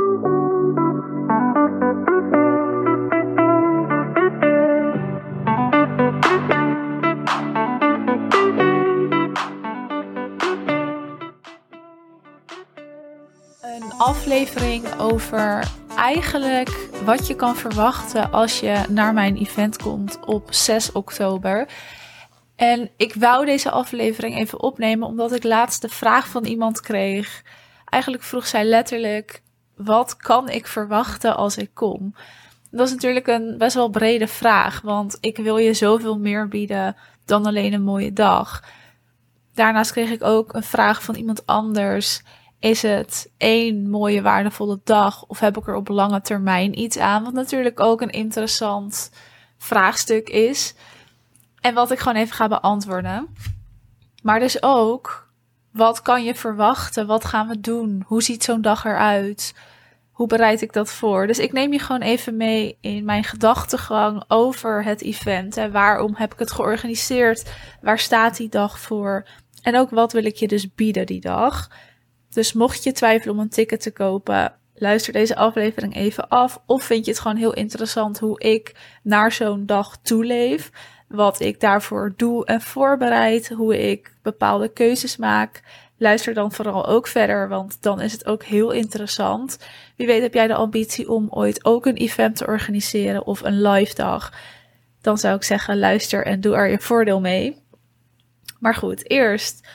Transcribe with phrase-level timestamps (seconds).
[0.00, 0.06] Een
[13.98, 20.92] aflevering over eigenlijk wat je kan verwachten als je naar mijn event komt op 6
[20.92, 21.68] oktober.
[22.56, 27.42] En ik wou deze aflevering even opnemen omdat ik laatst de vraag van iemand kreeg.
[27.84, 29.42] Eigenlijk vroeg zij letterlijk:
[29.84, 32.14] wat kan ik verwachten als ik kom?
[32.70, 36.96] Dat is natuurlijk een best wel brede vraag, want ik wil je zoveel meer bieden
[37.24, 38.64] dan alleen een mooie dag.
[39.54, 42.22] Daarnaast kreeg ik ook een vraag van iemand anders.
[42.58, 47.24] Is het één mooie, waardevolle dag of heb ik er op lange termijn iets aan?
[47.24, 49.10] Wat natuurlijk ook een interessant
[49.58, 50.74] vraagstuk is.
[51.60, 53.34] En wat ik gewoon even ga beantwoorden.
[54.22, 55.29] Maar dus ook,
[55.72, 57.06] wat kan je verwachten?
[57.06, 58.02] Wat gaan we doen?
[58.06, 59.54] Hoe ziet zo'n dag eruit?
[60.10, 61.26] Hoe bereid ik dat voor?
[61.26, 65.56] Dus ik neem je gewoon even mee in mijn gedachtegang over het event.
[65.56, 67.52] En waarom heb ik het georganiseerd?
[67.82, 69.26] Waar staat die dag voor?
[69.62, 71.70] En ook wat wil ik je dus bieden die dag?
[72.30, 76.62] Dus mocht je twijfelen om een ticket te kopen, luister deze aflevering even af.
[76.66, 80.70] Of vind je het gewoon heel interessant hoe ik naar zo'n dag toeleef?
[81.10, 85.62] Wat ik daarvoor doe en voorbereid, hoe ik bepaalde keuzes maak.
[85.96, 89.58] Luister dan vooral ook verder, want dan is het ook heel interessant.
[89.96, 93.62] Wie weet heb jij de ambitie om ooit ook een event te organiseren of een
[93.62, 94.32] live dag.
[95.00, 97.62] Dan zou ik zeggen, luister en doe er je voordeel mee.
[98.58, 99.68] Maar goed, eerst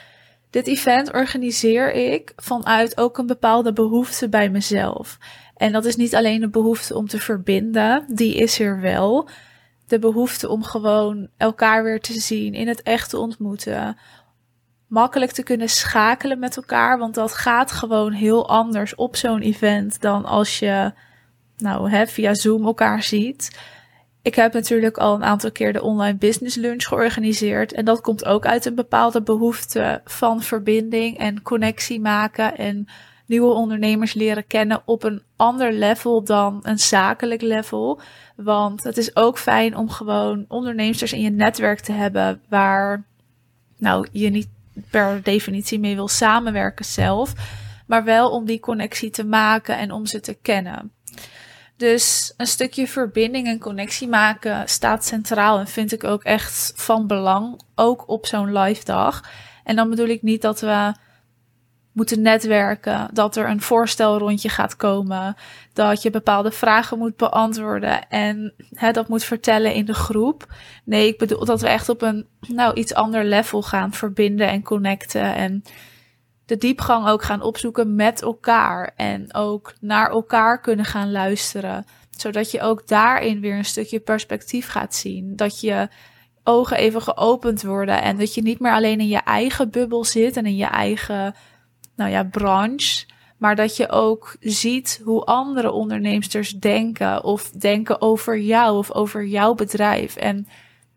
[0.49, 5.17] dit event organiseer ik vanuit ook een bepaalde behoefte bij mezelf.
[5.55, 9.30] En dat is niet alleen de behoefte om te verbinden, die is er wel.
[9.88, 13.97] De behoefte om gewoon elkaar weer te zien, in het echt te ontmoeten.
[14.88, 20.02] Makkelijk te kunnen schakelen met elkaar, want dat gaat gewoon heel anders op zo'n event
[20.02, 20.94] dan als je
[21.58, 23.59] nou, hè, via Zoom elkaar ziet.
[24.22, 27.73] Ik heb natuurlijk al een aantal keer de online business lunch georganiseerd.
[27.73, 32.58] En dat komt ook uit een bepaalde behoefte van verbinding en connectie maken.
[32.58, 32.88] En
[33.25, 38.02] nieuwe ondernemers leren kennen op een ander level dan een zakelijk level.
[38.36, 43.05] Want het is ook fijn om gewoon ondernemers in je netwerk te hebben waar
[43.77, 44.49] nou, je niet
[44.89, 47.33] per definitie mee wil samenwerken zelf.
[47.87, 50.91] Maar wel om die connectie te maken en om ze te kennen.
[51.77, 57.08] Dus een stukje verbinding en connectie maken staat centraal en vind ik ook echt van
[57.08, 59.30] belang, ook op zo'n live dag.
[59.64, 60.93] En dan bedoel ik niet dat we
[61.95, 65.36] moeten netwerken, dat er een voorstelrondje gaat komen,
[65.73, 70.54] dat je bepaalde vragen moet beantwoorden en hè, dat moet vertellen in de groep.
[70.83, 74.64] Nee, ik bedoel dat we echt op een nou iets ander level gaan verbinden en
[74.64, 75.64] connecten en
[76.45, 78.92] de diepgang ook gaan opzoeken met elkaar.
[78.95, 81.86] En ook naar elkaar kunnen gaan luisteren.
[82.10, 85.36] Zodat je ook daarin weer een stukje perspectief gaat zien.
[85.36, 85.89] Dat je
[86.44, 88.02] ogen even geopend worden.
[88.02, 91.36] En dat je niet meer alleen in je eigen bubbel zit en in je eigen,
[91.95, 93.06] nou ja, branche.
[93.38, 97.23] Maar dat je ook ziet hoe andere onderneemsters denken.
[97.23, 100.16] Of denken over jou of over jouw bedrijf.
[100.16, 100.48] En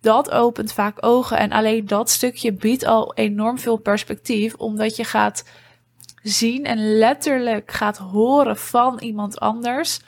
[0.01, 1.39] dat opent vaak ogen.
[1.39, 5.45] En alleen dat stukje biedt al enorm veel perspectief, omdat je gaat
[6.23, 10.01] zien en letterlijk gaat horen van iemand anders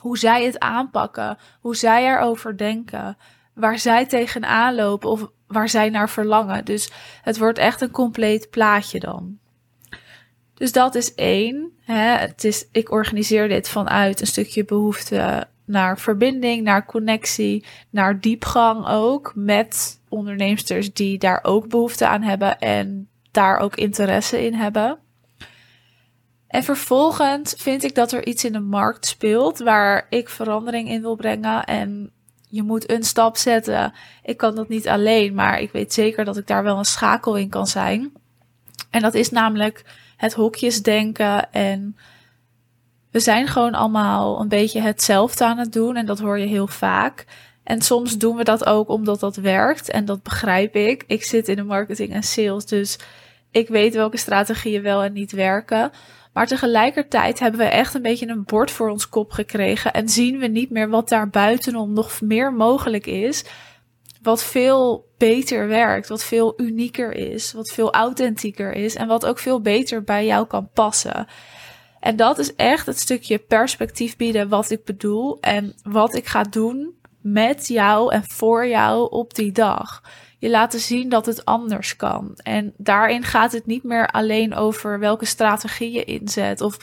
[0.00, 3.16] hoe zij het aanpakken, hoe zij erover denken,
[3.54, 6.64] waar zij tegenaan lopen of waar zij naar verlangen.
[6.64, 6.90] Dus
[7.22, 9.38] het wordt echt een compleet plaatje dan.
[10.54, 11.72] Dus dat is één.
[11.80, 12.16] Hè.
[12.16, 18.86] Het is, ik organiseer dit vanuit een stukje behoefte naar verbinding, naar connectie, naar diepgang
[18.88, 24.98] ook met onderneemsters die daar ook behoefte aan hebben en daar ook interesse in hebben.
[26.46, 31.00] En vervolgens vind ik dat er iets in de markt speelt waar ik verandering in
[31.00, 31.64] wil brengen.
[31.64, 32.10] En
[32.48, 33.92] je moet een stap zetten.
[34.22, 37.36] Ik kan dat niet alleen, maar ik weet zeker dat ik daar wel een schakel
[37.36, 38.12] in kan zijn.
[38.90, 39.84] En dat is namelijk
[40.24, 41.96] het hokjesdenken en
[43.10, 46.66] we zijn gewoon allemaal een beetje hetzelfde aan het doen en dat hoor je heel
[46.66, 47.24] vaak.
[47.64, 51.04] En soms doen we dat ook omdat dat werkt en dat begrijp ik.
[51.06, 52.98] Ik zit in de marketing en sales, dus
[53.50, 55.90] ik weet welke strategieën wel en niet werken.
[56.32, 60.38] Maar tegelijkertijd hebben we echt een beetje een bord voor ons kop gekregen en zien
[60.38, 63.44] we niet meer wat daar buitenom nog meer mogelijk is.
[64.24, 69.38] Wat veel beter werkt, wat veel unieker is, wat veel authentieker is en wat ook
[69.38, 71.26] veel beter bij jou kan passen.
[72.00, 76.42] En dat is echt het stukje perspectief bieden wat ik bedoel en wat ik ga
[76.42, 80.02] doen met jou en voor jou op die dag.
[80.38, 82.34] Je laten zien dat het anders kan.
[82.42, 86.76] En daarin gaat het niet meer alleen over welke strategie je inzet of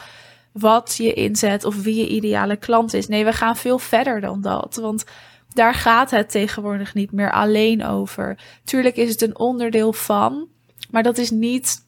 [0.52, 3.08] wat je inzet of wie je ideale klant is.
[3.08, 4.76] Nee, we gaan veel verder dan dat.
[4.76, 5.06] Want
[5.54, 8.40] daar gaat het tegenwoordig niet meer alleen over.
[8.64, 10.48] Tuurlijk is het een onderdeel van,
[10.90, 11.86] maar dat is niet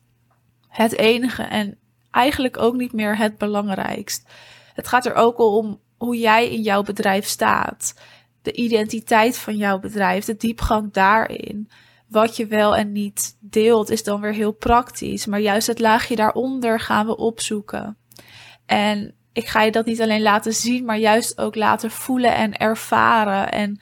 [0.68, 1.78] het enige en
[2.12, 4.30] eigenlijk ook niet meer het belangrijkst.
[4.74, 7.94] Het gaat er ook om hoe jij in jouw bedrijf staat.
[8.42, 11.70] De identiteit van jouw bedrijf, de diepgang daarin.
[12.08, 15.26] Wat je wel en niet deelt is dan weer heel praktisch.
[15.26, 17.98] Maar juist het laagje daaronder gaan we opzoeken.
[18.66, 22.58] En ik ga je dat niet alleen laten zien, maar juist ook laten voelen en
[22.58, 23.52] ervaren.
[23.52, 23.80] En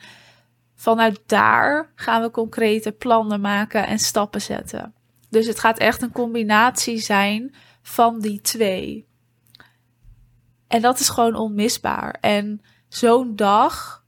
[0.74, 4.94] vanuit daar gaan we concrete plannen maken en stappen zetten.
[5.30, 9.06] Dus het gaat echt een combinatie zijn van die twee.
[10.68, 12.16] En dat is gewoon onmisbaar.
[12.20, 14.04] En zo'n dag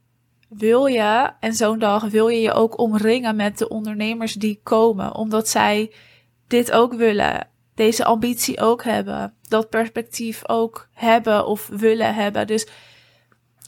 [0.49, 5.15] wil je, en zo'n dag wil je je ook omringen met de ondernemers die komen,
[5.15, 5.93] omdat zij
[6.47, 12.47] dit ook willen, deze ambitie ook hebben, dat perspectief ook hebben of willen hebben.
[12.47, 12.67] Dus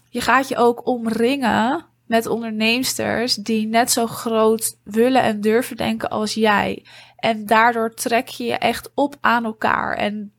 [0.09, 6.09] je gaat je ook omringen met onderneemsters die net zo groot willen en durven denken
[6.09, 6.85] als jij.
[7.17, 9.95] En daardoor trek je je echt op aan elkaar.
[9.95, 10.31] En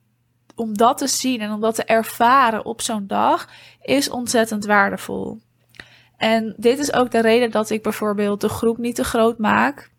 [0.55, 3.49] om dat te zien en om dat te ervaren op zo'n dag
[3.81, 5.39] is ontzettend waardevol.
[6.17, 9.91] En dit is ook de reden dat ik bijvoorbeeld de groep niet te groot maak.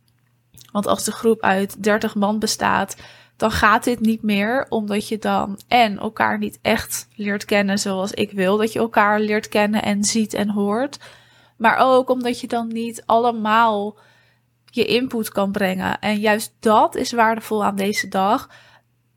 [0.72, 2.96] Want als de groep uit 30 man bestaat,
[3.40, 8.12] dan gaat dit niet meer, omdat je dan en elkaar niet echt leert kennen zoals
[8.12, 10.98] ik wil dat je elkaar leert kennen en ziet en hoort.
[11.56, 13.98] Maar ook omdat je dan niet allemaal
[14.64, 15.98] je input kan brengen.
[15.98, 18.50] En juist dat is waardevol aan deze dag.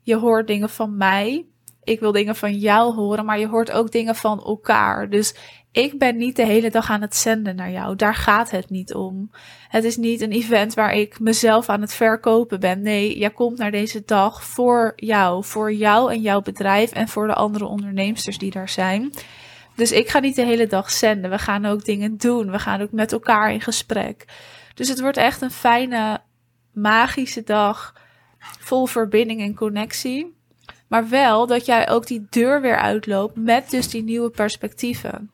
[0.02, 1.46] Je hoort dingen van mij.
[1.82, 5.10] Ik wil dingen van jou horen, maar je hoort ook dingen van elkaar.
[5.10, 5.34] Dus
[5.74, 7.96] ik ben niet de hele dag aan het zenden naar jou.
[7.96, 9.30] Daar gaat het niet om.
[9.68, 12.82] Het is niet een event waar ik mezelf aan het verkopen ben.
[12.82, 15.44] Nee, jij komt naar deze dag voor jou.
[15.44, 19.12] Voor jou en jouw bedrijf en voor de andere onderneemsters die daar zijn.
[19.74, 21.30] Dus ik ga niet de hele dag zenden.
[21.30, 22.50] We gaan ook dingen doen.
[22.50, 24.24] We gaan ook met elkaar in gesprek.
[24.74, 26.20] Dus het wordt echt een fijne,
[26.72, 27.94] magische dag.
[28.60, 30.36] Vol verbinding en connectie.
[30.88, 35.32] Maar wel dat jij ook die deur weer uitloopt met dus die nieuwe perspectieven.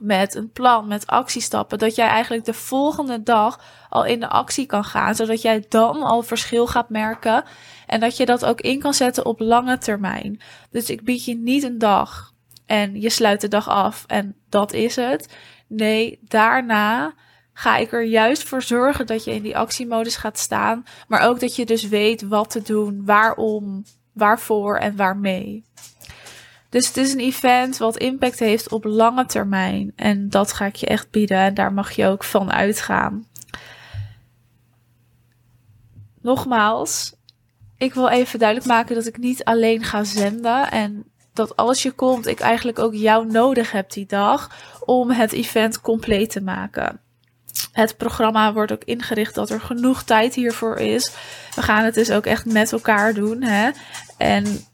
[0.00, 1.78] Met een plan, met actiestappen.
[1.78, 5.14] Dat jij eigenlijk de volgende dag al in de actie kan gaan.
[5.14, 7.44] Zodat jij dan al verschil gaat merken.
[7.86, 10.40] En dat je dat ook in kan zetten op lange termijn.
[10.70, 12.34] Dus ik bied je niet een dag
[12.66, 15.34] en je sluit de dag af en dat is het.
[15.66, 17.14] Nee, daarna
[17.52, 20.84] ga ik er juist voor zorgen dat je in die actiemodus gaat staan.
[21.08, 25.64] Maar ook dat je dus weet wat te doen, waarom, waarvoor en waarmee.
[26.68, 29.92] Dus het is een event wat impact heeft op lange termijn.
[29.96, 31.38] En dat ga ik je echt bieden.
[31.38, 33.26] En daar mag je ook van uitgaan.
[36.20, 37.14] Nogmaals,
[37.76, 40.70] ik wil even duidelijk maken dat ik niet alleen ga zenden.
[40.70, 44.50] En dat als je komt, ik eigenlijk ook jou nodig heb die dag
[44.84, 47.00] om het event compleet te maken.
[47.72, 51.12] Het programma wordt ook ingericht dat er genoeg tijd hiervoor is.
[51.54, 53.42] We gaan het dus ook echt met elkaar doen.
[53.42, 53.70] Hè?
[54.16, 54.66] En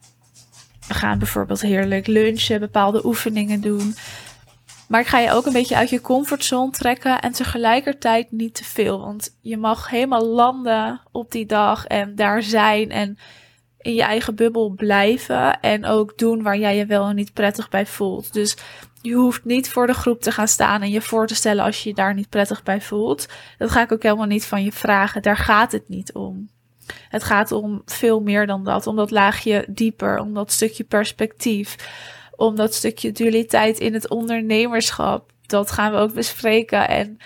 [0.89, 3.95] we gaan bijvoorbeeld heerlijk lunchen, bepaalde oefeningen doen.
[4.89, 8.65] Maar ik ga je ook een beetje uit je comfortzone trekken en tegelijkertijd niet te
[8.65, 9.01] veel.
[9.01, 13.19] Want je mag helemaal landen op die dag en daar zijn en
[13.79, 17.69] in je eigen bubbel blijven en ook doen waar jij je wel en niet prettig
[17.69, 18.33] bij voelt.
[18.33, 18.57] Dus
[19.03, 21.83] je hoeft niet voor de groep te gaan staan en je voor te stellen als
[21.83, 23.29] je je daar niet prettig bij voelt.
[23.59, 25.23] Dat ga ik ook helemaal niet van je vragen.
[25.23, 26.49] Daar gaat het niet om.
[27.09, 28.87] Het gaat om veel meer dan dat.
[28.87, 31.77] Om dat laagje dieper, om dat stukje perspectief,
[32.37, 35.31] om dat stukje dualiteit in het ondernemerschap.
[35.47, 36.89] Dat gaan we ook bespreken.
[36.89, 37.17] En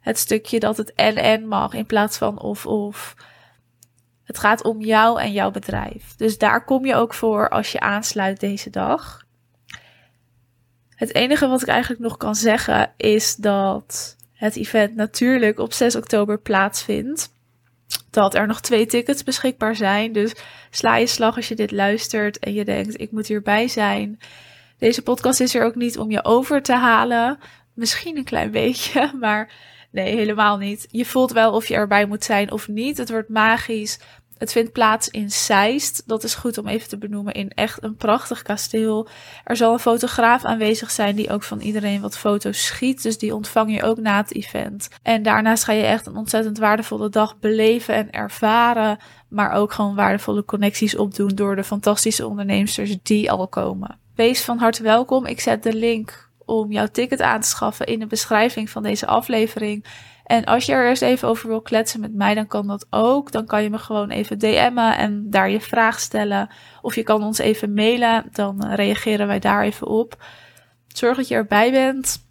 [0.00, 3.14] het stukje dat het en-en mag in plaats van of-of.
[4.24, 6.16] Het gaat om jou en jouw bedrijf.
[6.16, 9.24] Dus daar kom je ook voor als je aansluit deze dag.
[10.94, 15.96] Het enige wat ik eigenlijk nog kan zeggen is dat het event natuurlijk op 6
[15.96, 17.31] oktober plaatsvindt.
[18.12, 20.12] Dat er nog twee tickets beschikbaar zijn.
[20.12, 20.34] Dus
[20.70, 24.18] sla je slag als je dit luistert en je denkt: ik moet hierbij zijn.
[24.78, 27.38] Deze podcast is er ook niet om je over te halen.
[27.74, 29.52] Misschien een klein beetje, maar
[29.90, 30.86] nee, helemaal niet.
[30.90, 32.98] Je voelt wel of je erbij moet zijn of niet.
[32.98, 33.98] Het wordt magisch.
[34.42, 36.02] Het vindt plaats in Zeist.
[36.06, 39.08] Dat is goed om even te benoemen in echt een prachtig kasteel.
[39.44, 43.02] Er zal een fotograaf aanwezig zijn die ook van iedereen wat foto's schiet.
[43.02, 44.88] Dus die ontvang je ook na het event.
[45.02, 48.98] En daarnaast ga je echt een ontzettend waardevolle dag beleven en ervaren.
[49.28, 53.98] Maar ook gewoon waardevolle connecties opdoen door de fantastische ondernemers die al komen.
[54.14, 55.26] Wees van harte welkom.
[55.26, 59.06] Ik zet de link om jouw ticket aan te schaffen in de beschrijving van deze
[59.06, 59.84] aflevering.
[60.32, 63.32] En als je er eerst even over wil kletsen met mij, dan kan dat ook.
[63.32, 66.48] Dan kan je me gewoon even DM'en en daar je vraag stellen.
[66.82, 70.24] Of je kan ons even mailen, dan eh, reageren wij daar even op.
[70.86, 72.26] Zorg dat je erbij bent.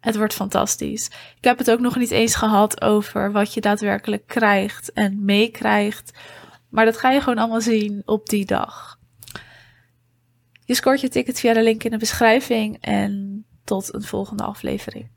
[0.00, 1.06] Het wordt fantastisch.
[1.36, 6.18] Ik heb het ook nog niet eens gehad over wat je daadwerkelijk krijgt en meekrijgt.
[6.68, 8.98] Maar dat ga je gewoon allemaal zien op die dag.
[10.64, 15.16] Je scoort je ticket via de link in de beschrijving en tot een volgende aflevering.